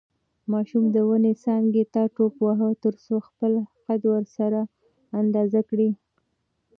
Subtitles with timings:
[0.51, 4.59] ماشوم د ونې څانګې ته ټوپ واهه ترڅو خپله قد ورسره
[5.21, 5.89] اندازه کړي.